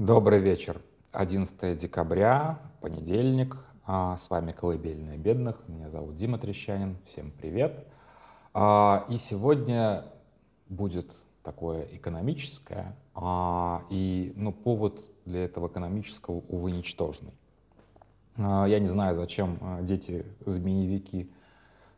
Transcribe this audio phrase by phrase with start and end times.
[0.00, 0.80] Добрый вечер.
[1.12, 3.58] 11 декабря, понедельник.
[3.84, 5.62] А, с вами «Колыбельная бедных».
[5.68, 6.96] Меня зовут Дима Трещанин.
[7.04, 7.86] Всем привет.
[8.54, 10.06] А, и сегодня
[10.70, 12.96] будет такое экономическое.
[13.14, 17.34] А, и ну, повод для этого экономического, увы, ничтожный.
[18.38, 21.30] Я не знаю, зачем дети-змеевики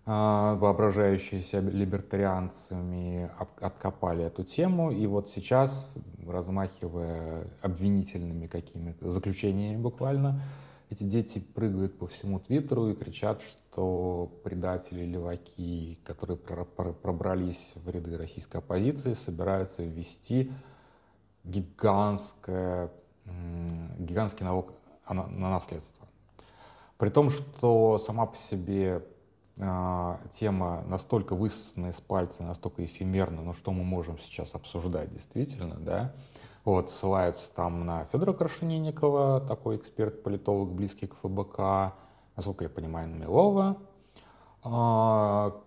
[0.05, 3.31] воображающиеся либертарианцами
[3.61, 5.95] откопали эту тему, и вот сейчас,
[6.27, 10.41] размахивая обвинительными какими-то заключениями буквально,
[10.91, 18.19] эти дети прыгают по всему Твиттеру и кричат, что предатели, леваки, которые пробрались в ряды
[18.19, 20.53] российской оппозиции, собираются ввести
[21.45, 22.91] гигантское,
[23.99, 24.73] гигантский налог
[25.09, 26.07] на наследство.
[26.99, 29.12] При том, что сама по себе а,
[30.39, 36.15] тема настолько высосана из пальца, настолько эфемерна, но что мы можем сейчас обсуждать действительно, да,
[36.65, 41.95] вот, ссылаются там на Федора Крашенинникова, такой эксперт-политолог, близкий к ФБК,
[42.37, 43.77] насколько я понимаю, на Милова,
[44.63, 45.61] а,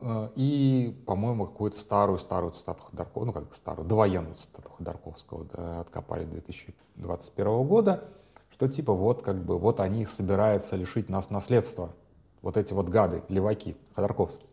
[0.00, 6.24] а, и, по-моему, какую-то старую-старую цитату Ходорковского, ну, как старую, довоенную цитату Ходорковского да, откопали
[6.24, 8.04] 2021 года,
[8.50, 11.90] что типа вот, как бы, вот они собираются лишить нас наследства–
[12.42, 14.48] вот эти вот гады, леваки, Ходорковский,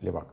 [0.00, 0.26] левак.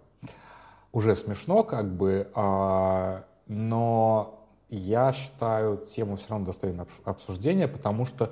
[0.92, 8.32] Уже смешно, как бы, а, но я считаю тему все равно достойной обсуждения, потому что,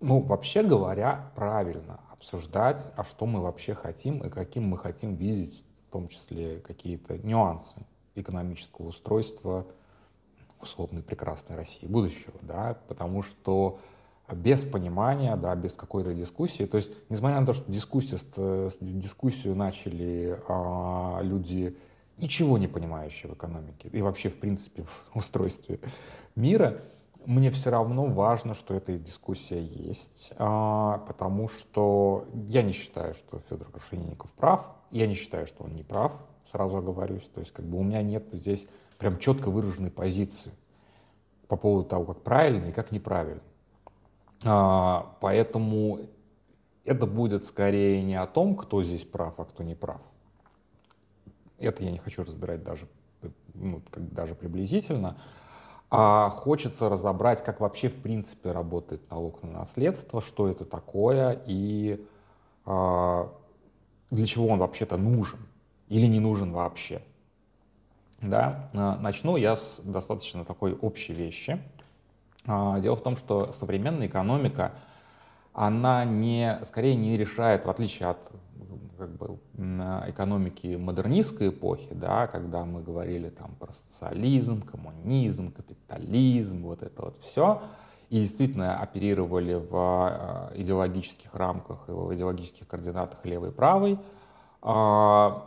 [0.00, 5.64] ну, вообще говоря, правильно обсуждать, а что мы вообще хотим и каким мы хотим видеть,
[5.88, 7.76] в том числе какие-то нюансы
[8.14, 9.66] экономического устройства
[10.60, 13.78] условной прекрасной России будущего, да, потому что
[14.34, 16.64] без понимания, да, без какой-то дискуссии.
[16.64, 18.18] То есть, несмотря на то, что дискуссия,
[18.80, 21.76] дискуссию начали а, люди,
[22.18, 25.80] ничего не понимающие в экономике и вообще, в принципе, в устройстве
[26.34, 26.82] мира,
[27.26, 33.40] мне все равно важно, что эта дискуссия есть, а, потому что я не считаю, что
[33.50, 36.12] Федор Крашенинников прав, я не считаю, что он не прав,
[36.50, 37.28] сразу оговорюсь.
[37.34, 38.66] То есть, как бы у меня нет здесь
[38.98, 40.52] прям четко выраженной позиции
[41.48, 43.42] по поводу того, как правильно и как неправильно.
[44.44, 46.00] А, поэтому
[46.84, 50.00] это будет скорее не о том, кто здесь прав, а кто не прав.
[51.58, 52.86] Это я не хочу разбирать даже,
[53.54, 55.16] ну, даже приблизительно.
[55.90, 62.06] А хочется разобрать, как вообще в принципе работает налог на наследство, что это такое и
[62.66, 63.32] а,
[64.10, 65.40] для чего он вообще-то нужен
[65.88, 67.02] или не нужен вообще.
[68.20, 68.70] Да?
[68.74, 71.62] А, начну я с достаточно такой общей вещи.
[72.48, 74.72] А, дело в том, что современная экономика,
[75.52, 78.32] она не, скорее не решает, в отличие от
[78.96, 79.38] как бы,
[80.08, 87.20] экономики модернистской эпохи, да, когда мы говорили там про социализм, коммунизм, капитализм, вот это вот
[87.20, 87.62] все,
[88.08, 93.98] и действительно оперировали в а, идеологических рамках и в идеологических координатах левой и правой,
[94.62, 95.46] а,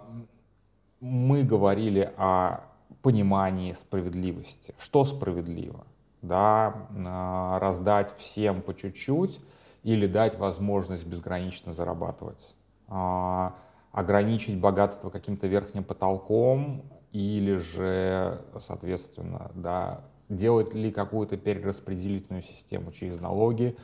[0.99, 2.61] мы говорили о
[3.01, 4.75] понимании справедливости.
[4.77, 5.85] Что справедливо?
[6.21, 9.39] Да, а, раздать всем по чуть-чуть
[9.83, 12.55] или дать возможность безгранично зарабатывать,
[12.87, 13.55] а,
[13.91, 23.19] ограничить богатство каким-то верхним потолком или же, соответственно, да, делать ли какую-то перераспределительную систему через
[23.19, 23.75] налоги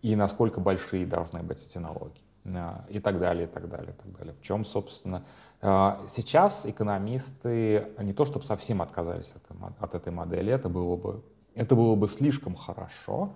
[0.00, 4.02] и насколько большие должны быть эти налоги а, и так далее, и так далее, и
[4.02, 4.34] так далее.
[4.34, 5.24] В чем, собственно,
[5.60, 11.22] сейчас экономисты не то чтобы совсем отказались от, от этой модели, это было бы
[11.60, 13.34] это было бы слишком хорошо,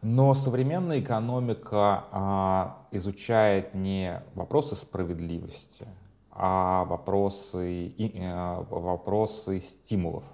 [0.00, 5.86] но современная экономика а, изучает не вопросы справедливости,
[6.30, 10.24] а вопросы, и, а, вопросы стимулов.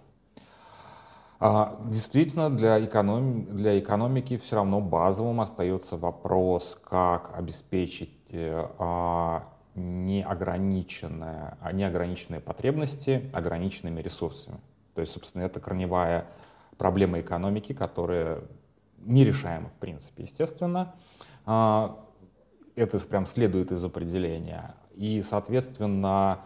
[1.41, 11.57] А, действительно, для, экономи для экономики все равно базовым остается вопрос, как обеспечить а, неограниченные,
[11.73, 14.59] неограниченные потребности ограниченными ресурсами.
[14.95, 16.27] То есть, собственно, это корневая
[16.79, 18.43] проблемы экономики, которые
[19.07, 20.95] нерешаемы в принципе, естественно.
[21.45, 22.05] А,
[22.75, 24.75] это прям следует из определения.
[24.95, 26.41] И, соответственно,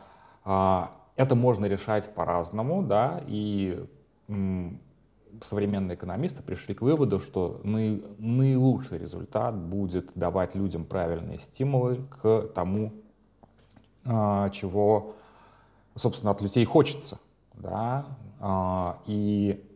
[0.45, 3.87] а, это можно решать по-разному, да, и
[5.43, 12.93] современные экономисты пришли к выводу, что наилучший результат будет давать людям правильные стимулы к тому,
[14.05, 15.15] а, чего,
[15.95, 17.19] собственно, от людей хочется.
[17.55, 18.07] Да?
[19.07, 19.70] И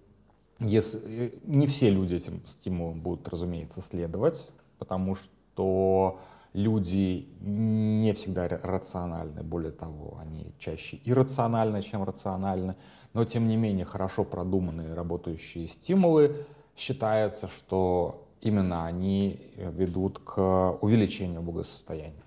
[0.61, 4.49] если, э, не все люди этим стимулом будут, разумеется, следовать,
[4.79, 6.21] потому что
[6.53, 12.77] люди не всегда рациональны, более того, они чаще иррациональны, чем рациональны.
[13.13, 16.47] но тем не менее хорошо продуманные работающие стимулы,
[16.77, 22.25] считается, что именно они ведут к увеличению благосостояния,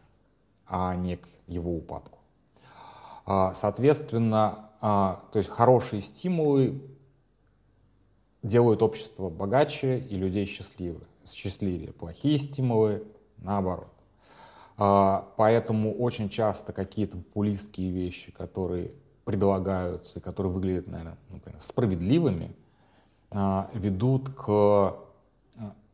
[0.65, 2.19] а не к его упадку.
[3.25, 6.81] А, соответственно, а, то есть хорошие стимулы
[8.47, 11.01] делают общество богаче и людей счастливее.
[11.25, 11.94] счастливее.
[11.94, 13.03] Плохие стимулы
[13.38, 13.94] наоборот.
[14.77, 18.91] А, поэтому очень часто какие-то популистские вещи, которые
[19.25, 22.55] предлагаются и которые выглядят, наверное, например, справедливыми,
[23.31, 24.95] а, ведут к а,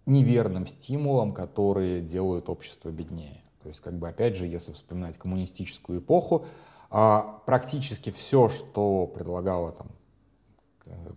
[0.06, 3.42] неверным стимулам, которые делают общество беднее.
[3.62, 6.46] То есть, как бы, опять же, если вспоминать коммунистическую эпоху,
[6.90, 9.88] практически все, что предлагало там,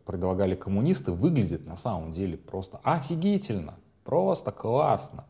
[0.04, 3.74] предлагали коммунисты, выглядит на самом деле просто офигительно,
[4.04, 5.24] просто классно.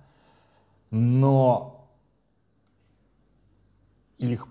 [0.90, 1.88] Но
[4.18, 4.46] их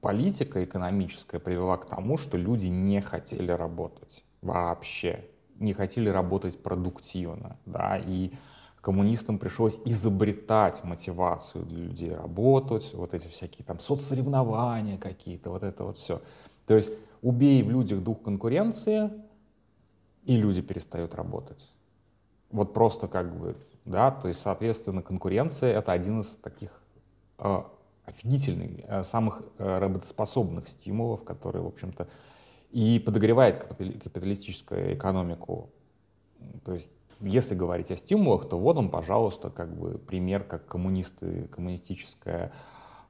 [0.00, 5.24] политика экономическая привела к тому, что люди не хотели работать вообще,
[5.58, 8.32] не хотели работать продуктивно, да, и
[8.80, 15.82] коммунистам пришлось изобретать мотивацию для людей работать, вот эти всякие там соцсоревнования какие-то, вот это
[15.82, 16.22] вот все.
[16.68, 16.92] То есть
[17.22, 19.10] убей в людях дух конкуренции,
[20.24, 21.72] и люди перестают работать.
[22.50, 26.70] Вот просто как бы, да, то есть, соответственно, конкуренция— это один из таких
[27.38, 27.62] э,
[28.04, 32.08] офигительных, э, самых э, работоспособных стимулов, которые, в общем-то,
[32.70, 35.70] и подогревает капиталистическую экономику.
[36.64, 36.90] То есть,
[37.20, 42.52] если говорить о стимулах, то вот он, пожалуйста, как бы пример, как коммунисты, коммунистическая,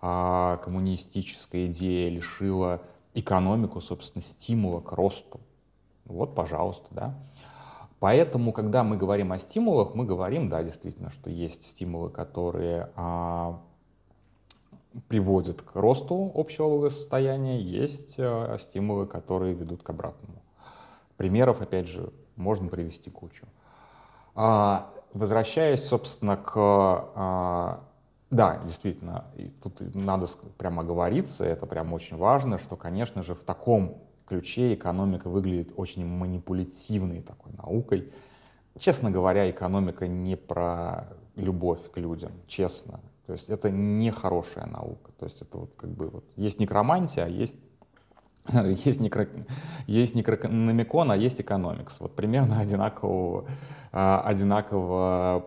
[0.00, 2.82] а, коммунистическая идея лишила
[3.16, 5.40] экономику, собственно, стимула к росту.
[6.04, 7.14] Вот, пожалуйста, да.
[7.98, 13.58] Поэтому, когда мы говорим о стимулах, мы говорим, да, действительно, что есть стимулы, которые а,
[15.08, 20.42] приводят к росту общего благосостояния, есть а, стимулы, которые ведут к обратному.
[21.16, 23.46] Примеров, опять же, можно привести кучу.
[24.34, 26.52] А, возвращаясь, собственно, к...
[26.54, 27.65] А,
[28.30, 29.24] да, действительно,
[29.62, 30.26] тут надо
[30.58, 36.04] прямо оговориться, это прям очень важно, что, конечно же, в таком ключе экономика выглядит очень
[36.04, 38.12] манипулятивной такой наукой.
[38.78, 43.00] Честно говоря, экономика не про любовь к людям, честно.
[43.26, 45.12] То есть это не хорошая наука.
[45.18, 47.56] То есть это вот как бы вот есть некромантия, а есть
[48.84, 49.28] есть, некро,
[49.86, 52.00] есть некрономикон, а есть экономикс.
[52.00, 53.46] Вот примерно одинакового,
[53.92, 55.46] а, одинаково,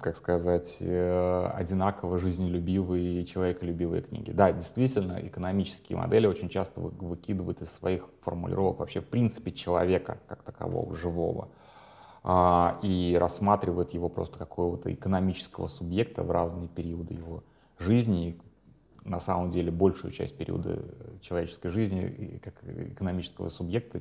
[0.00, 4.30] как сказать, э, одинаково жизнелюбивые и человеколюбивые книги.
[4.30, 10.42] Да, действительно, экономические модели очень часто выкидывают из своих формулировок вообще в принципе человека как
[10.42, 11.48] такового, живого.
[12.26, 17.42] А, и рассматривают его просто какого-то экономического субъекта в разные периоды его
[17.78, 18.40] жизни,
[19.04, 20.82] на самом деле большую часть периода
[21.20, 24.00] человеческой жизни как экономического субъекта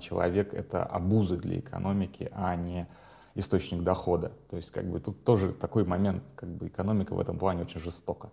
[0.00, 2.86] человек— это обуза для экономики, а не
[3.34, 4.32] источник дохода.
[4.50, 7.80] То есть как бы тут тоже такой момент, как бы экономика в этом плане очень
[7.80, 8.30] жестока.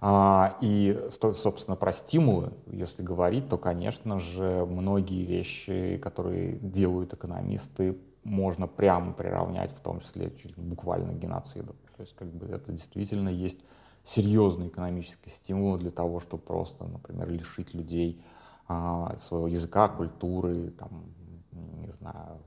[0.00, 7.98] А, и, собственно, про стимулы, если говорить, то, конечно же, многие вещи, которые делают экономисты,
[8.22, 11.74] можно прямо приравнять, в том числе буквально к геноциду.
[11.96, 13.58] То есть как бы это действительно есть
[14.04, 18.22] серьезные экономические стимулы для того, чтобы просто, например, лишить людей
[18.68, 21.04] а, своего языка, культуры, там,
[21.52, 22.38] не знаю,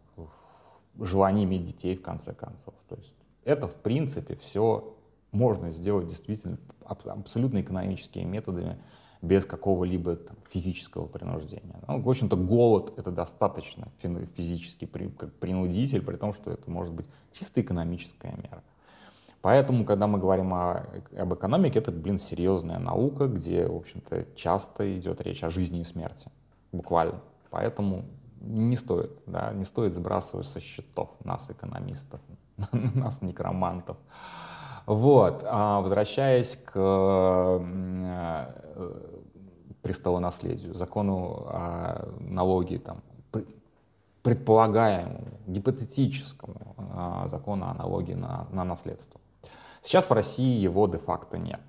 [0.99, 2.73] желания иметь детей в конце концов.
[2.87, 4.95] То есть это, в принципе, все
[5.31, 8.77] можно сделать действительно абсолютно экономическими методами,
[9.21, 11.79] без какого-либо там, физического принуждения.
[11.87, 13.87] Ну, в общем-то, голод— это достаточно
[14.35, 18.63] физический принудитель, при том, что это может быть чисто экономическая мера.
[19.41, 20.85] Поэтому, когда мы говорим о,
[21.17, 25.83] об экономике, это, блин, серьезная наука, где, в общем-то, часто идет речь о жизни и
[25.83, 26.29] смерти.
[26.71, 27.21] Буквально.
[27.49, 28.05] Поэтому
[28.39, 32.21] не стоит, да, не стоит сбрасывать со счетов нас, экономистов,
[32.71, 33.97] нас, некромантов.
[34.85, 37.61] Вот, а возвращаясь к э,
[39.81, 43.01] престолонаследию, закону о налоге, там,
[44.23, 49.19] предполагаемому, гипотетическому закону о налоге на, на наследство.
[49.81, 51.61] Сейчас в России его де-факто нет.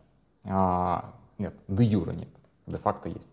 [0.45, 2.29] А, нет, де-юра нет,
[2.67, 3.29] де-факто есть.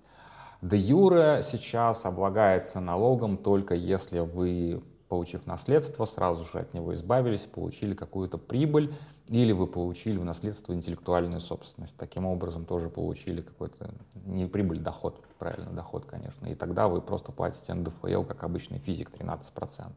[0.62, 7.96] Де-юре сейчас облагается налогом только если вы, получив наследство, сразу же от него избавились, получили
[7.96, 8.94] какую-то прибыль,
[9.28, 11.98] или вы получили в наследство интеллектуальную собственность.
[11.98, 13.92] Таким образом тоже получили какой-то,
[14.26, 16.46] не прибыль, доход, правильно, доход, конечно.
[16.48, 19.92] И тогда вы просто платите НДФЛ, как обычный физик, 13%.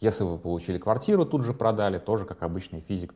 [0.00, 3.14] Если вы получили квартиру, тут же продали, тоже как обычный физик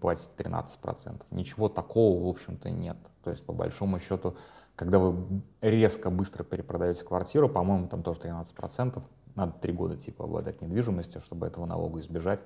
[0.00, 1.20] платите 13%.
[1.32, 2.96] Ничего такого, в общем-то, нет.
[3.24, 4.36] То есть, по большому счету,
[4.76, 9.02] когда вы резко быстро перепродаете квартиру, по-моему, там тоже 13%,
[9.34, 12.40] надо три года типа обладать недвижимостью, чтобы этого налога избежать.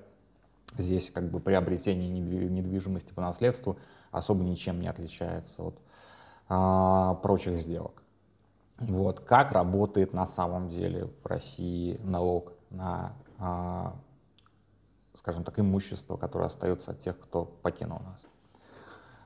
[0.77, 3.77] Здесь как бы приобретение недвижимости по наследству
[4.11, 5.79] особо ничем не отличается от
[6.49, 8.03] а, прочих сделок.
[8.77, 9.21] Вот.
[9.21, 13.95] Как работает на самом деле в России налог на, а,
[15.13, 18.25] скажем так, имущество, которое остается от тех, кто покинул нас?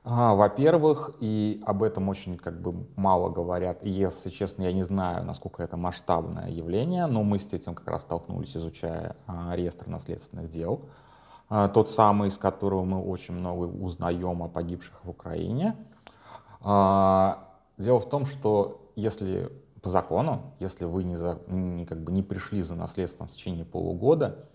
[0.03, 5.25] А, во-первых, и об этом очень как бы мало говорят, если честно, я не знаю,
[5.25, 10.49] насколько это масштабное явление, но мы с этим как раз столкнулись, изучая а, реестр наследственных
[10.49, 10.81] дел,
[11.49, 15.75] а, тот самый, из которого мы очень много узнаем о погибших в Украине.
[16.61, 19.51] А, дело в том, что если
[19.81, 23.65] по закону, если вы не, за, не, как бы не пришли за наследством в течение
[23.65, 24.45] полугода,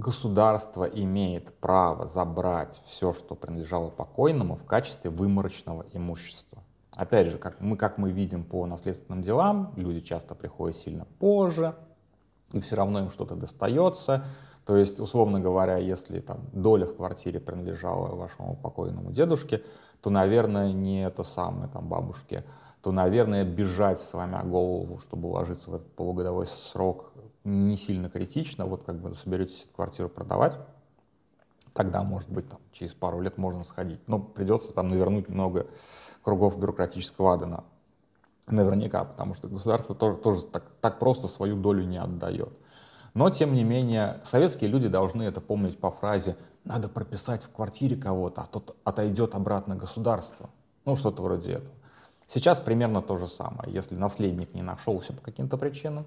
[0.00, 6.62] государство имеет право забрать все, что принадлежало покойному в качестве выморочного имущества.
[6.96, 11.76] Опять же, как мы, как мы видим по наследственным делам, люди часто приходят сильно позже,
[12.52, 14.24] и все равно им что-то достается.
[14.66, 19.62] То есть, условно говоря, если там доля в квартире принадлежала вашему покойному дедушке,
[20.00, 22.44] то, наверное, не это самое там бабушке,
[22.82, 27.12] то, наверное, бежать с вами о голову, чтобы уложиться в этот полугодовой срок,
[27.44, 28.66] не сильно критично.
[28.66, 30.58] Вот как бы соберетесь эту квартиру продавать,
[31.72, 34.00] тогда, может быть, там, через пару лет можно сходить.
[34.06, 35.66] Но придется там навернуть много
[36.22, 37.64] кругов бюрократического ада на,
[38.46, 42.52] наверняка, потому что государство тоже, тоже так, так просто свою долю не отдает.
[43.14, 47.96] Но, тем не менее, советские люди должны это помнить по фразе «надо прописать в квартире
[47.96, 50.50] кого-то, а тот отойдет обратно государство».
[50.84, 51.74] Ну, что-то вроде этого.
[52.28, 53.72] Сейчас примерно то же самое.
[53.72, 56.06] Если наследник не нашелся по каким-то причинам,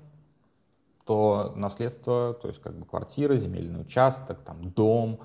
[1.05, 5.19] то наследство, то есть как бы квартира, земельный участок, там, дом,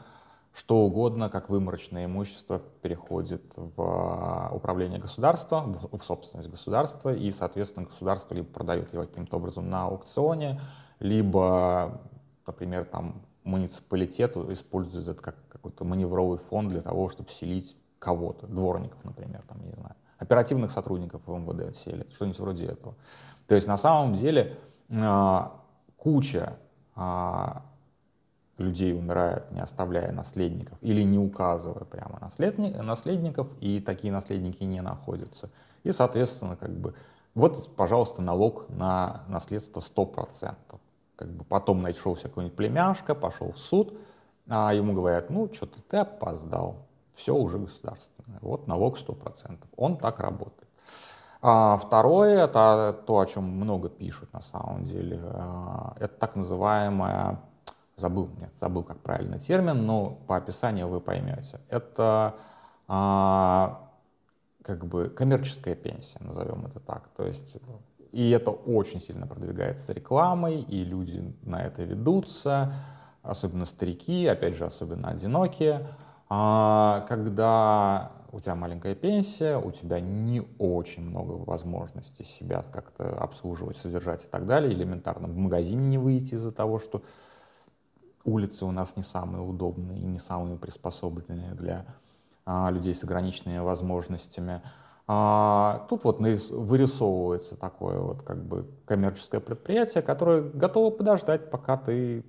[0.54, 7.86] что угодно, как выморочное имущество переходит в а, управление государства, в собственность государства, и, соответственно,
[7.86, 10.60] государство либо продает его каким-то образом на аукционе,
[10.98, 12.00] либо,
[12.44, 19.02] например, там муниципалитет использует это как какой-то маневровый фонд для того, чтобы селить кого-то, дворников,
[19.04, 22.94] например, там, не знаю, оперативных сотрудников в МВД селят, что-нибудь вроде этого.
[23.46, 24.58] То есть на самом деле
[24.90, 25.57] а,
[25.98, 26.56] куча
[26.96, 27.62] а,
[28.56, 34.80] людей умирает, не оставляя наследников или не указывая прямо наследник, наследников, и такие наследники не
[34.80, 35.50] находятся.
[35.84, 36.94] И, соответственно, как бы,
[37.34, 40.54] вот, пожалуйста, налог на наследство 100%
[41.18, 43.98] как бы потом нашелся какой-нибудь племяшка, пошел в суд,
[44.48, 49.58] а ему говорят, ну, что-то ты опоздал, все уже государственное, вот налог 100%.
[49.76, 50.67] Он так работает.
[51.40, 57.38] А второе, это то, о чем много пишут на самом деле, а, это так называемая,
[57.96, 61.60] забыл, нет, забыл, как правильный термин, но по описанию вы поймете.
[61.68, 62.34] Это
[62.88, 63.88] а,
[64.62, 67.08] как бы коммерческая пенсия, назовем это так.
[67.16, 67.56] То есть
[68.12, 72.72] и это очень сильно продвигается рекламой, и люди на это ведутся,
[73.22, 75.86] особенно старики, опять же, особенно одинокие.
[76.28, 83.76] А когда у тебя маленькая пенсия, у тебя не очень много возможностей себя как-то обслуживать,
[83.76, 84.72] содержать и так далее.
[84.72, 87.02] Элементарно в магазин не выйти из-за того, что
[88.24, 91.86] улицы у нас не самые удобные и не самые приспособленные для
[92.44, 94.62] а, людей с ограниченными возможностями.
[95.06, 102.26] А тут вот вырисовывается такое вот как бы коммерческое предприятие, которое готово подождать, пока ты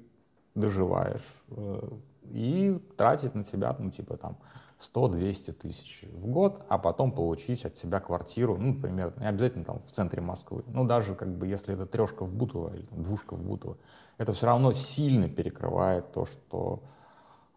[0.56, 1.90] доживаешь э,
[2.24, 4.38] и тратить на тебя, ну, типа там
[4.82, 9.82] 100-200 тысяч в год, а потом получить от тебя квартиру, ну, например, не обязательно там
[9.86, 13.36] в центре Москвы, ну, даже как бы если это трешка в Бутово или там, двушка
[13.36, 13.78] в Бутово,
[14.18, 16.84] это все равно сильно перекрывает то, что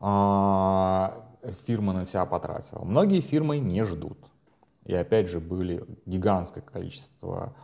[0.01, 1.25] а,
[1.65, 2.85] фирма на тебя потратила.
[2.85, 4.19] Многие фирмы не ждут.
[4.85, 7.55] И опять же были гигантское количество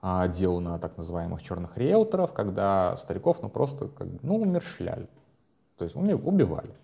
[0.00, 5.08] а, дел на так называемых черных риэлторов, когда стариков ну, просто как, ну, умерщвляли,
[5.76, 6.74] то есть убивали.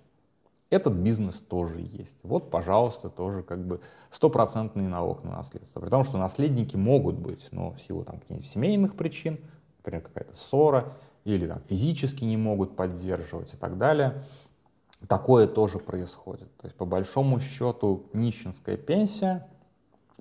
[0.70, 2.16] Этот бизнес тоже есть.
[2.22, 5.80] Вот, пожалуйста, тоже как бы стопроцентный налог на наследство.
[5.80, 9.40] При том, что наследники могут быть, но в силу там каких-нибудь семейных причин,
[9.78, 10.92] например, какая-то ссора,
[11.24, 14.22] или там физически не могут поддерживать и так далее.
[15.08, 16.56] Такое тоже происходит.
[16.58, 19.48] То есть, по большому счету, нищенская пенсия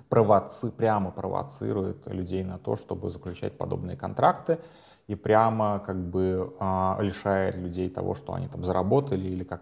[0.10, 4.60] провоци, прямо провоцирует людей на то, чтобы заключать подобные контракты
[5.08, 9.62] и прямо как бы а, лишает людей того, что они там заработали или, как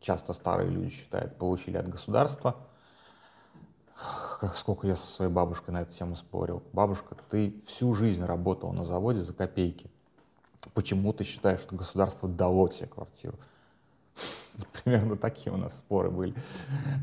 [0.00, 2.56] часто старые люди считают, получили от государства.
[4.40, 6.62] Как, сколько я со своей бабушкой на эту тему спорил.
[6.72, 9.90] Бабушка, ты всю жизнь работал на заводе за копейки.
[10.72, 13.38] Почему ты считаешь, что государство дало тебе квартиру?
[14.84, 16.34] Примерно такие у нас споры были.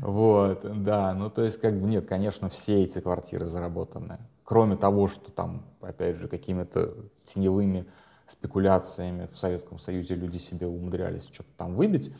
[0.02, 4.18] Вот, да, ну то есть как бы нет, конечно, все эти квартиры заработаны.
[4.44, 7.86] Кроме того, что там, опять же, какими-то теневыми
[8.26, 12.12] спекуляциями в Советском Союзе люди себе умудрялись что-то там выбить.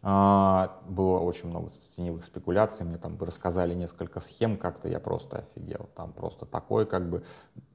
[0.00, 5.88] А, было очень много теневых спекуляций, мне там рассказали несколько схем, как-то я просто офигел.
[5.96, 7.24] Там просто такое, как бы,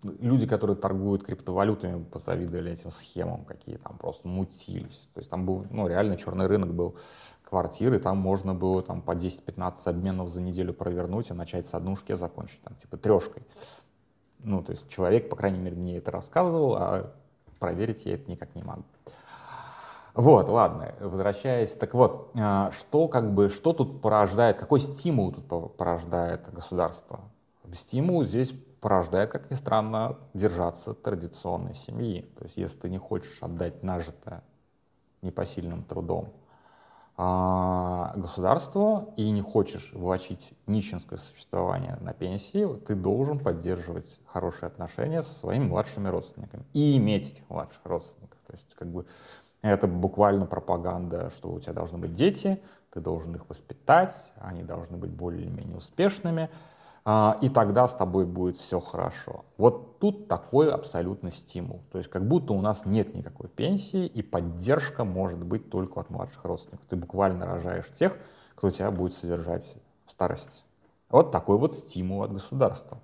[0.04, 5.10] люди, которые торгуют криптовалютами, позавидовали этим схемам, какие там просто мутились.
[5.14, 6.96] То есть там был, ну, реально черный рынок был
[7.44, 12.16] квартиры, там можно было там по 10-15 обменов за неделю провернуть и начать с однушки,
[12.16, 13.44] закончить там типа трешкой.
[14.40, 17.14] Ну, то есть человек, по крайней мере, мне это рассказывал, а
[17.60, 18.84] проверить я это никак не могу.
[20.14, 25.76] Вот, ладно, возвращаясь, так вот, а, что как бы, что тут порождает, какой стимул тут
[25.76, 27.22] порождает государство?
[27.74, 32.30] Стимул здесь порождает, как ни странно, держаться традиционной семьи.
[32.38, 34.44] То есть, если ты не хочешь отдать нажитое
[35.24, 36.34] непосильным трудом
[37.16, 45.24] а, государству и не хочешь влачить нищенское существование на пенсии, ты должен поддерживать хорошие отношения
[45.24, 48.38] со своими младшими родственниками и иметь этих младших родственников.
[48.46, 49.06] То есть, как бы,
[49.72, 54.98] это буквально пропаганда, что у тебя должны быть дети, ты должен их воспитать, они должны
[54.98, 56.50] быть более-менее успешными,
[57.06, 59.46] а, и тогда с тобой будет все хорошо.
[59.58, 61.82] Вот тут такой абсолютный стимул.
[61.92, 66.10] То есть как будто у нас нет никакой пенсии, и поддержка может быть только от
[66.10, 66.86] младших родственников.
[66.88, 68.18] Ты буквально рожаешь тех,
[68.56, 70.62] кто тебя будет содержать в старости.
[71.10, 73.00] Вот такой вот стимул от государства.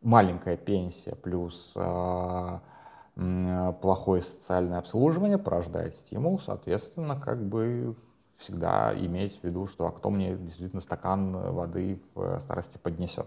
[0.00, 2.60] Маленькая пенсия плюс а,
[3.16, 7.96] плохое социальное обслуживание порождает стимул, соответственно, как бы
[8.36, 13.26] всегда иметь в виду, что а кто мне действительно стакан воды в старости поднесет.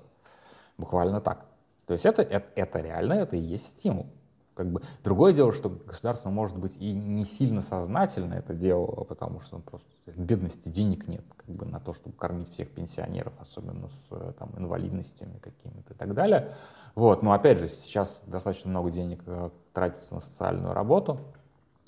[0.78, 1.46] Буквально так.
[1.88, 4.06] То есть это, это, это реально, это и есть стимул.
[4.54, 9.40] Как бы, другое дело, что государство, может быть, и не сильно сознательно это делало, потому
[9.40, 13.88] что ну, просто бедности денег нет как бы, на то, чтобы кормить всех пенсионеров, особенно
[13.88, 16.54] с там, инвалидностями какими-то и так далее.
[16.94, 17.24] Вот.
[17.24, 21.22] Но опять же, сейчас достаточно много денег э, тратится на социальную работу.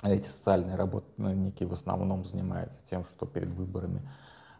[0.01, 4.01] Эти социальные работники в основном занимаются тем, что перед выборами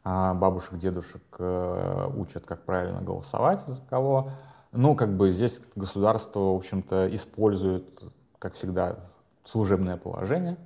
[0.04, 4.32] а, бабушек, дедушек э, учат, как правильно голосовать за кого.
[4.74, 8.04] Ну, как бы здесь государство, в общем-то, использует,
[8.38, 8.98] как всегда,
[9.46, 10.58] служебное положение.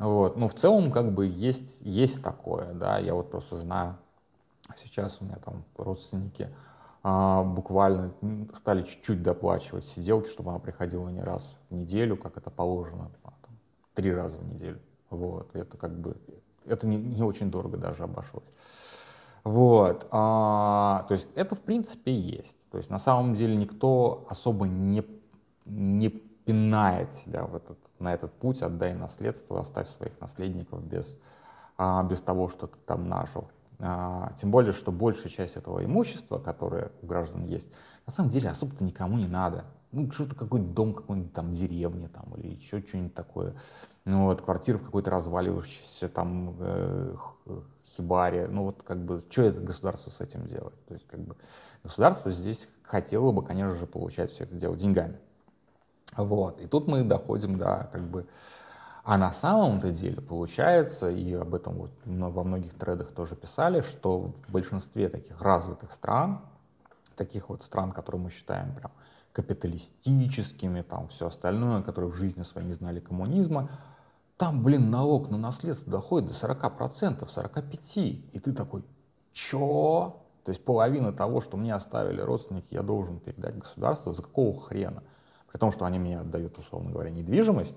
[0.00, 0.36] Вот.
[0.36, 3.94] Но в целом, как бы, есть, есть такое, да, я вот просто знаю,
[4.82, 6.48] сейчас у меня там родственники
[7.02, 8.12] а, буквально
[8.54, 13.32] стали чуть-чуть доплачивать сиделки, чтобы она приходила не раз в неделю, как это положено, а,
[13.42, 13.58] там,
[13.94, 14.80] три раза в неделю.
[15.10, 16.16] Вот, это как бы,
[16.64, 18.44] это не, не очень дорого даже обошлось.
[19.44, 22.56] Вот, а, то есть это в принципе есть.
[22.70, 25.04] То есть на самом деле никто особо не,
[25.66, 31.18] не пинает тебя в этот, на этот путь, отдай наследство, оставь своих наследников без,
[31.76, 33.48] а, без того, что ты там нажил.
[33.84, 37.66] А, тем более, что большая часть этого имущества, которое у граждан есть,
[38.06, 39.64] на самом деле особо-то никому не надо.
[39.90, 43.54] Ну, что-то какой-то дом какой-нибудь там деревне там, или еще что-нибудь такое.
[44.04, 47.16] Ну, вот, квартира в какой-то разваливающейся там э,
[47.96, 48.46] хибаре.
[48.46, 50.86] Ну, вот как бы, что это государство с этим делает?
[50.86, 51.34] То есть, как бы,
[51.82, 55.18] государство здесь хотело бы, конечно же, получать все это дело деньгами.
[56.16, 56.60] Вот.
[56.60, 58.26] И тут мы доходим до, как бы,
[59.04, 64.32] а на самом-то деле получается, и об этом вот во многих тредах тоже писали, что
[64.46, 66.40] в большинстве таких развитых стран,
[67.16, 68.92] таких вот стран, которые мы считаем прям
[69.32, 73.70] капиталистическими, там все остальное, которые в жизни своей не знали коммунизма,
[74.36, 77.98] там, блин, налог на наследство доходит до 40%, 45%.
[78.32, 78.84] И ты такой,
[79.32, 80.22] чё?
[80.44, 84.12] То есть половина того, что мне оставили родственники, я должен передать государству.
[84.12, 85.02] За какого хрена?
[85.50, 87.76] При том, что они мне отдают, условно говоря, недвижимость,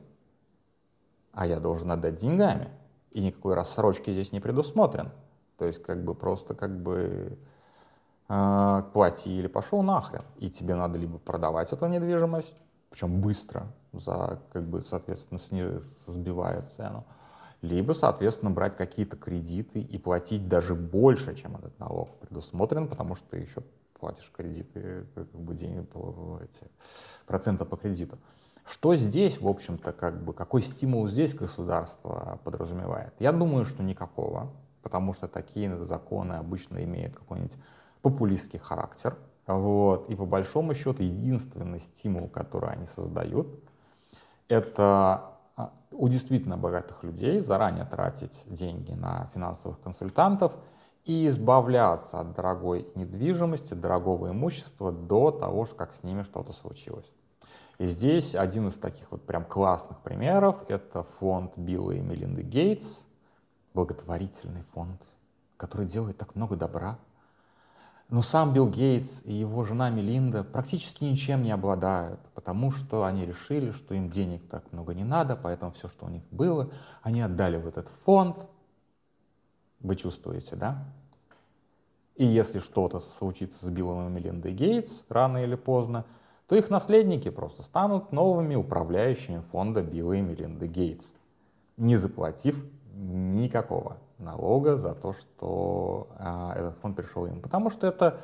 [1.36, 2.70] а я должен отдать деньгами.
[3.12, 5.12] И никакой рассрочки здесь не предусмотрено.
[5.58, 7.38] То есть как бы просто как бы
[8.28, 10.24] э, плати или пошел нахрен.
[10.38, 12.56] И тебе надо либо продавать эту недвижимость,
[12.90, 15.64] причем быстро, за, как бы, соответственно, сни,
[16.08, 17.06] сбивая цену,
[17.62, 23.30] либо, соответственно, брать какие-то кредиты и платить даже больше, чем этот налог предусмотрен, потому что
[23.30, 23.64] ты еще
[24.00, 25.88] платишь кредиты, как бы деньги,
[26.44, 26.72] эти,
[27.26, 28.18] проценты по кредиту.
[28.66, 33.14] Что здесь, в общем-то, как бы, какой стимул здесь государство подразумевает?
[33.20, 34.52] Я думаю, что никакого,
[34.82, 37.56] потому что такие законы обычно имеют какой-нибудь
[38.02, 39.18] популистский характер.
[39.46, 40.10] Вот.
[40.10, 43.48] И по большому счету единственный стимул, который они создают,
[44.48, 50.54] это а, у действительно богатых людей заранее тратить деньги на финансовых консультантов
[51.04, 57.12] и избавляться от дорогой недвижимости, дорогого имущества до того, как с ними что-то случилось.
[57.78, 63.04] И здесь один из таких вот прям классных примеров— это фонд Билла и Мелинды Гейтс,
[63.74, 65.02] благотворительный фонд,
[65.58, 66.98] который делает так много добра.
[68.08, 73.26] Но сам Билл Гейтс и его жена Мелинда практически ничем не обладают, потому что они
[73.26, 77.22] решили, что им денег так много не надо, поэтому все, что у них было, они
[77.22, 78.38] отдали в этот фонд.
[79.82, 80.86] Вы чувствуете, да?
[82.16, 86.06] И если что-то случится с Биллом и Мелиндой Гейтс рано или поздно,
[86.48, 91.12] то их наследники просто станут новыми управляющими фонда Билла и Мелинды Гейтс,
[91.78, 97.42] не заплатив никакого налога за то, что а, этот фонд пришел им.
[97.42, 98.22] Потому что это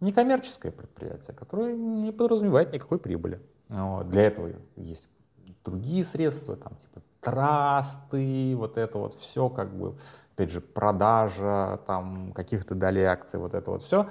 [0.00, 3.40] некоммерческое предприятие, которое не подразумевает никакой прибыли.
[3.68, 4.08] Вот.
[4.08, 5.08] Для этого есть
[5.64, 9.96] другие средства, там, типа трасты, вот это вот все, как бы,
[10.34, 14.06] опять же, продажа там каких-то долей акций, вот это вот все.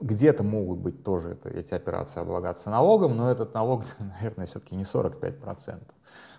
[0.00, 4.84] Где-то могут быть тоже это, эти операции облагаться налогом, но этот налог, наверное, все-таки не
[4.84, 5.80] 45%.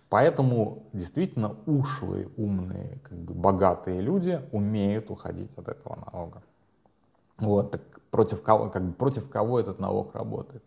[0.10, 6.42] Поэтому действительно ушлые, умные, как бы богатые люди умеют уходить от этого налога.
[7.38, 10.64] Вот, так против кого, как бы против кого этот налог работает?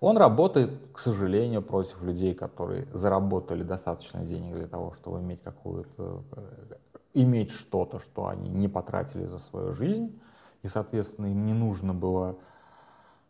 [0.00, 6.22] Он работает, к сожалению, против людей, которые заработали достаточно денег для того, чтобы иметь какую-то,
[6.32, 6.74] э,
[7.14, 10.18] иметь что-то, что они не потратили за свою жизнь,
[10.62, 12.36] и, соответственно, им не нужно было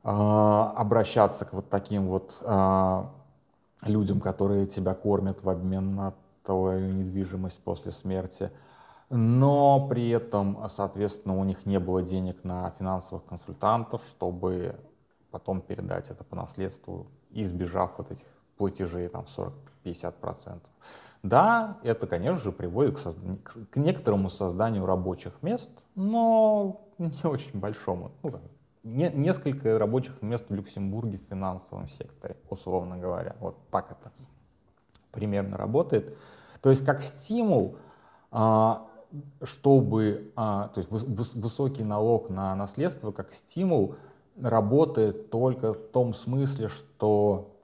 [0.04, 3.04] э, обращаться к вот таким вот э,
[3.82, 6.14] людям, которые тебя кормят в обмен на
[6.44, 8.50] твою недвижимость после смерти,
[9.10, 14.76] но при этом, соответственно, у них не было денег на финансовых консультантов, чтобы
[15.30, 19.24] потом передать это по наследству, избежав вот этих платежей там
[19.84, 20.60] 40-50%.
[21.22, 26.87] Да, это, конечно же, приводит к, созданию, к некоторому созданию рабочих мест, но
[27.24, 28.12] не очень большому.
[28.22, 28.40] Ну, там,
[28.82, 33.36] не, несколько рабочих мест в Люксембурге в финансовом секторе, условно говоря.
[33.40, 34.12] Вот так это
[35.12, 36.16] примерно работает.
[36.60, 37.76] То есть как стимул,
[38.30, 38.88] а,
[39.42, 43.94] чтобы, а, то есть высокий налог на наследство как стимул
[44.40, 47.54] работает только в том смысле, что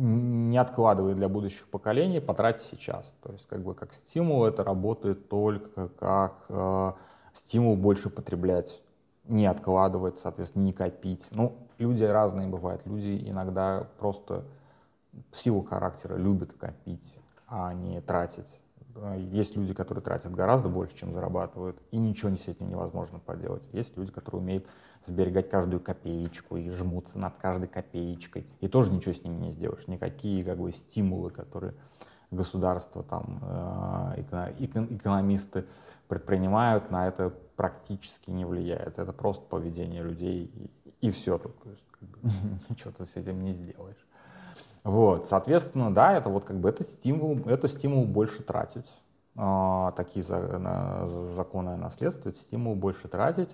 [0.00, 3.16] не откладывая для будущих поколений, потратить сейчас.
[3.22, 6.92] То есть как бы как стимул это работает только как э,
[7.32, 8.82] стимул больше потреблять
[9.24, 11.26] не откладывать, соответственно, не копить.
[11.30, 12.86] Ну, люди разные бывают.
[12.86, 14.44] Люди иногда просто
[15.30, 18.60] в силу характера любят копить, а не тратить.
[19.16, 23.62] Есть люди, которые тратят гораздо больше, чем зарабатывают, и ничего с этим невозможно поделать.
[23.72, 24.66] Есть люди, которые умеют
[25.04, 29.86] сберегать каждую копеечку и жмутся над каждой копеечкой, и тоже ничего с ними не сделаешь.
[29.86, 31.74] Никакие как бы стимулы, которые
[32.30, 34.22] государство, там, э,
[34.58, 35.66] экономисты
[36.08, 38.98] предпринимают, на это практически не влияет.
[38.98, 41.54] Это просто поведение людей и, и все тут.
[41.92, 42.18] Как бы,
[42.68, 44.06] ничего ты с этим не сделаешь.
[44.84, 48.88] Вот, соответственно, да, это вот как бы это стимул, это стимул больше тратить.
[49.36, 53.50] А, такие за, на, законы о это стимул больше тратить.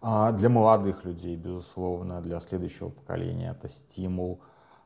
[0.00, 4.40] А, для молодых людей, безусловно, для следующего поколения это стимул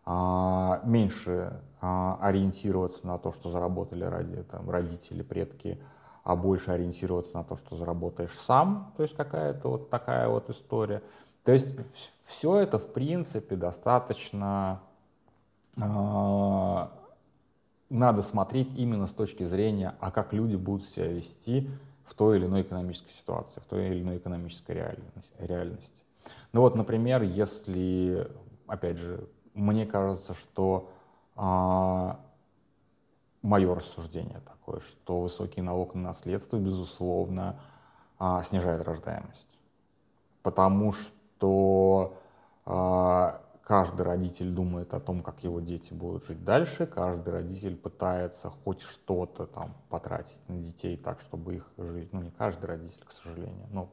[0.04, 5.78] а, меньше а, ориентироваться на то, что заработали ради, там, родители, предки,
[6.28, 11.02] а больше ориентироваться на то, что заработаешь сам, то есть какая-то вот такая вот история.
[11.42, 11.68] То есть
[12.26, 14.82] все это, в принципе, достаточно
[15.78, 16.86] э,
[17.88, 21.70] надо смотреть именно с точки зрения, а как люди будут себя вести
[22.04, 24.72] в той или иной экономической ситуации, в той или иной экономической
[25.38, 26.02] реальности.
[26.52, 28.30] Ну вот, например, если,
[28.66, 30.90] опять же, мне кажется, что
[31.36, 32.12] э,
[33.40, 37.58] мое рассуждение такое, что высокий налог на наследство, безусловно,
[38.18, 39.46] а, снижает рождаемость.
[40.42, 42.18] Потому что
[42.64, 48.50] а, каждый родитель думает о том, как его дети будут жить дальше, каждый родитель пытается
[48.50, 53.12] хоть что-то там потратить на детей так, чтобы их жить, ну не каждый родитель, к
[53.12, 53.88] сожалению, но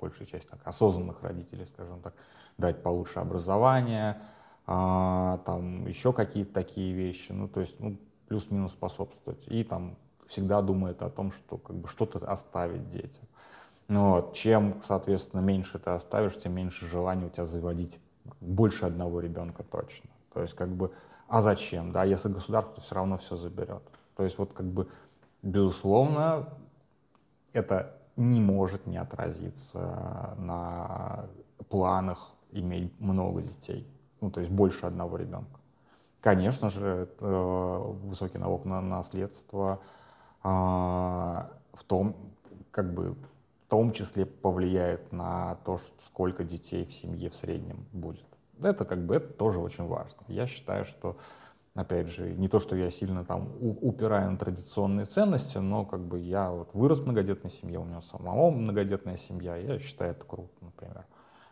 [0.00, 2.14] большая часть так, осознанных родителей, скажем так,
[2.58, 4.18] дать получше образование,
[4.66, 7.96] а, там еще какие-то такие вещи, ну то есть, ну
[8.30, 9.44] плюс-минус способствовать.
[9.48, 9.96] И там
[10.28, 13.24] всегда думает о том, что как бы что-то оставить детям.
[13.88, 14.34] Ну вот.
[14.34, 17.98] Чем, соответственно, меньше ты оставишь, тем меньше желания у тебя заводить
[18.40, 20.10] больше одного ребенка точно.
[20.32, 20.92] То есть как бы,
[21.26, 23.82] а зачем, да, если государство все равно все заберет.
[24.16, 24.86] То есть вот как бы,
[25.42, 26.50] безусловно,
[27.52, 31.26] это не может не отразиться на
[31.68, 33.88] планах иметь много детей,
[34.20, 35.59] ну то есть больше одного ребенка.
[36.20, 39.80] Конечно же, высокий налог на наследство
[40.42, 42.14] а, в том,
[42.70, 48.26] как бы, в том числе повлияет на то, сколько детей в семье в среднем будет.
[48.62, 50.18] Это как бы это тоже очень важно.
[50.28, 51.16] Я считаю, что
[51.74, 56.18] Опять же, не то, что я сильно там упираю на традиционные ценности, но как бы
[56.18, 60.52] я вот вырос в многодетной семье, у меня самого многодетная семья, я считаю это круто,
[60.60, 61.06] например.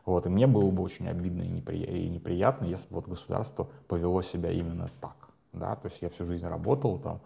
[0.09, 1.83] Вот, и мне было бы очень обидно и, непри...
[1.83, 5.29] и неприятно, если бы вот государство повело себя именно так.
[5.53, 5.77] Да?
[5.77, 7.21] То есть я всю жизнь работал там,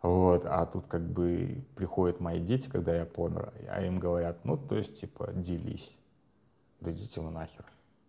[0.00, 4.56] вот, а тут как бы приходят мои дети, когда я помер, а им говорят, ну,
[4.56, 5.90] то есть, типа, делись.
[6.80, 7.64] Да идите вы нахер.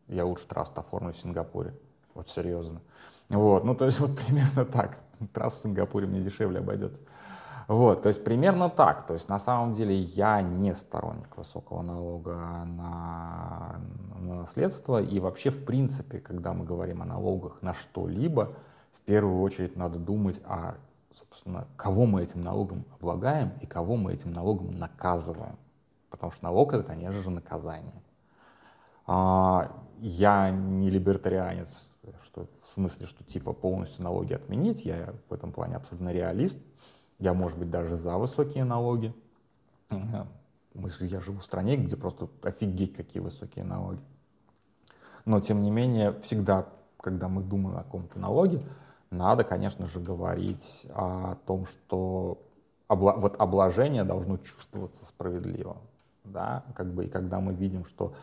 [0.08, 1.74] Я лучше траст оформлю в Сингапуре.
[2.14, 2.80] Вот серьезно.
[3.28, 5.00] Вот, ну, то есть, вот примерно так.
[5.34, 7.02] Трасс в Сингапуре мне дешевле обойдется.
[7.72, 9.08] Вот, то есть примерно так.
[9.08, 13.80] То есть на самом деле я не сторонник высокого налога на,
[14.20, 15.02] на наследство.
[15.02, 18.52] И вообще, в принципе, когда мы говорим о налогах на что-либо,
[18.92, 20.76] в первую очередь надо думать о,
[21.14, 25.56] собственно, кого мы этим налогом облагаем и кого мы этим налогом наказываем.
[26.10, 28.04] Потому что налог— это, конечно же, наказание.
[29.08, 31.90] А, я не либертарианец,
[32.26, 34.84] что, в смысле, что типа полностью налоги отменить.
[34.84, 36.58] Я в этом плане абсолютно реалист.
[37.22, 39.14] Я, может быть, даже за высокие налоги.
[39.92, 44.02] Я живу в стране, где просто офигеть, какие высокие налоги.
[45.26, 48.64] Но, тем не менее, всегда, когда мы думаем о каком-то налоге,
[49.12, 52.42] надо, конечно же, говорить о том, что
[52.88, 55.78] обла вот обложение должно чувствоваться справедливо.
[56.24, 56.64] Да?
[56.76, 58.14] Как бы, и когда мы видим, что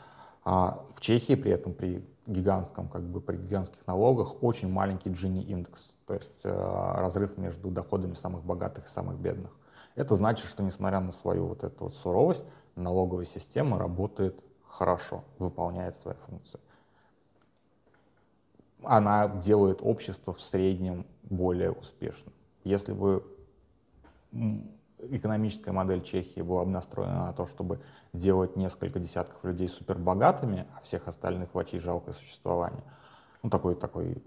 [0.50, 5.42] а, в Чехии при этом при гигантском, как бы при гигантских налогах очень маленький Джинни
[5.42, 9.50] индекс, то есть э, разрыв между доходами самых богатых и самых бедных.
[9.94, 15.94] Это значит, что несмотря на свою вот эту вот суровость, налоговая система работает хорошо, выполняет
[15.94, 16.60] свои функции.
[18.82, 22.32] Она делает общество в среднем более успешным.
[22.64, 23.22] Если вы
[25.10, 27.80] экономическая модель Чехии была бы настроена на то, чтобы
[28.12, 32.82] делать несколько десятков людей супербогатыми, а всех остальных влачить жалкое существование.
[33.42, 34.22] Ну, такой, такой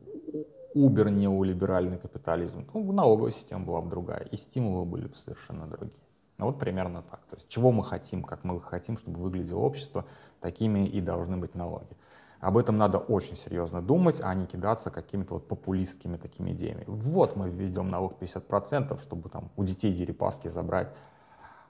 [0.74, 2.68] убер неолиберальный капитализм.
[2.74, 6.00] Ну, налоговая система была бы другая, и стимулы были бы совершенно другие.
[6.38, 7.20] Ну, вот примерно так.
[7.30, 10.06] То есть, чего мы хотим, как мы хотим, чтобы выглядело общество,
[10.40, 11.96] такими и должны быть налоги.
[12.42, 16.84] Об этом надо очень серьезно думать, а не кидаться какими-то вот популистскими такими идеями.
[16.88, 20.90] Вот мы введем налог 50%, чтобы там у детей дерипаски забрать,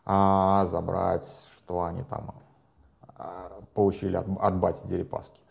[0.05, 2.35] а, забрать, что они там
[3.17, 5.41] а, получили от, от бати дерипаски.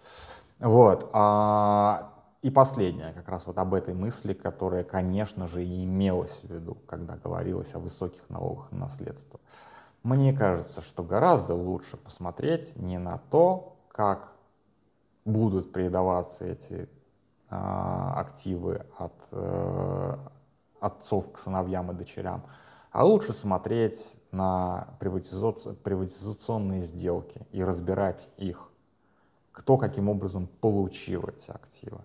[0.59, 1.11] Вот.
[1.13, 6.51] А, и последнее, как раз вот об этой мысли, которая, конечно же, и имелась в
[6.51, 9.39] виду, когда говорилось о высоких налогах на наследство.
[10.03, 14.40] Мне кажется, что гораздо лучше посмотреть не на то, как
[15.33, 16.89] будут передаваться эти
[17.49, 20.17] а, активы от э,
[20.81, 22.45] отцов к сыновьям и дочерям,
[22.93, 28.69] а лучше смотреть на приватизационные сделки и разбирать их,
[29.53, 32.01] кто каким образом получил эти активы.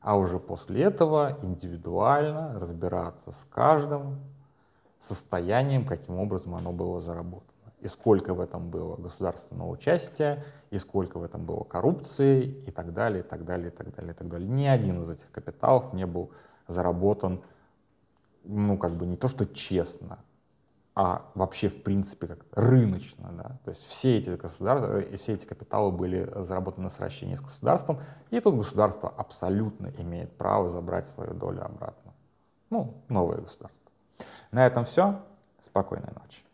[0.00, 4.20] А уже после этого индивидуально разбираться с каждым
[5.00, 7.47] состоянием, каким образом оно было заработано
[7.80, 12.92] и сколько в этом было государственного участия, и сколько в этом было коррупции, и так
[12.92, 14.48] далее, и так далее, и так далее, и так далее.
[14.48, 16.30] Ни один из этих капиталов не был
[16.66, 17.42] заработан,
[18.44, 20.18] ну, как бы не то, что честно,
[20.94, 23.58] а вообще, в принципе, как рыночно, да.
[23.64, 28.00] То есть все эти, государства, э, все эти капиталы были заработаны на сращении с государством,
[28.30, 32.12] и тут государство абсолютно имеет право забрать свою долю обратно.
[32.70, 33.90] Ну, новое государство.
[34.50, 35.20] На этом все.
[35.60, 36.47] Спокойной ночи.